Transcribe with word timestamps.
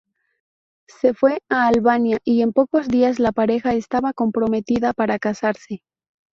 Se 0.87 1.13
fue 1.13 1.43
a 1.47 1.67
Albania 1.67 2.17
y 2.23 2.41
en 2.41 2.53
pocos 2.53 2.87
días 2.87 3.19
la 3.19 3.31
pareja 3.31 3.73
estaba 3.75 4.13
comprometida 4.13 4.93
para 4.93 5.19
casarse. 5.19 5.83